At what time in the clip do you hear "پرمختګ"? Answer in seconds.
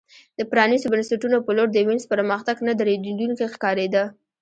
2.13-2.57